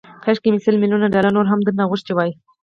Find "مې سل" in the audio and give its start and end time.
0.53-0.75